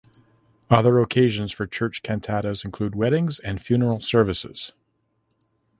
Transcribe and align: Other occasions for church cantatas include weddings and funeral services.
Other 0.71 0.99
occasions 0.99 1.51
for 1.51 1.67
church 1.67 2.01
cantatas 2.01 2.65
include 2.65 2.95
weddings 2.95 3.39
and 3.39 3.61
funeral 3.61 4.01
services. 4.01 4.71